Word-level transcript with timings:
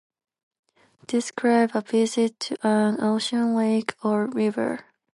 Describe 1.05 1.69
a 1.75 1.81
visit 1.81 2.39
to 2.39 2.57
an 2.67 2.97
ocean, 3.03 3.53
lake 3.55 3.93
or 4.03 4.25
river. 4.25 4.85